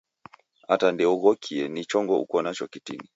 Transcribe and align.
Ata 0.71 0.87
ndeughokie 0.91 1.67
ni 1.67 1.85
chongo 1.85 2.13
uko 2.23 2.41
nacho 2.41 2.67
kitini 2.67 3.09